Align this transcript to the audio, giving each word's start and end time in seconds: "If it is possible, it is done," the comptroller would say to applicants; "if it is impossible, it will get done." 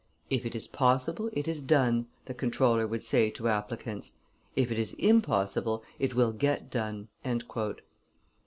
"If 0.31 0.47
it 0.47 0.55
is 0.55 0.67
possible, 0.67 1.29
it 1.31 1.47
is 1.47 1.61
done," 1.61 2.07
the 2.25 2.33
comptroller 2.33 2.87
would 2.87 3.03
say 3.03 3.29
to 3.29 3.47
applicants; 3.47 4.13
"if 4.55 4.71
it 4.71 4.79
is 4.79 4.93
impossible, 4.95 5.83
it 5.99 6.15
will 6.15 6.31
get 6.31 6.71
done." 6.71 7.09